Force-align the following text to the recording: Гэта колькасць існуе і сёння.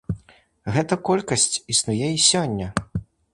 Гэта 0.77 0.97
колькасць 1.09 1.45
існуе 1.75 2.09
і 2.17 2.25
сёння. 2.31 2.73